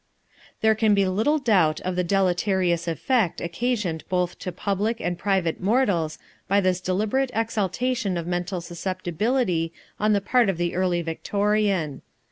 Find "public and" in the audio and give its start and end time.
4.51-5.15